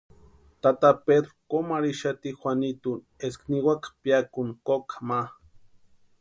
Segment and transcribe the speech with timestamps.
[0.61, 2.91] Tata Pedru komu arhixati Juanitu
[3.27, 5.19] eska niwaka piakuni koka ma.